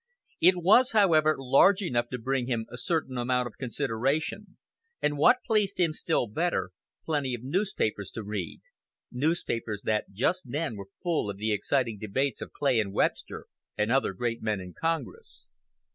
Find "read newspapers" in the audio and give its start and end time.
8.23-9.83